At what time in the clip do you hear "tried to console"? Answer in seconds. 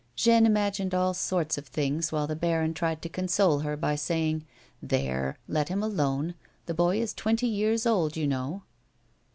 2.73-3.59